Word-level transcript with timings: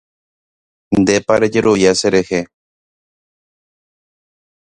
Ndépa 1.01 1.33
rejerovia 1.43 1.91
cherehe. 1.99 2.39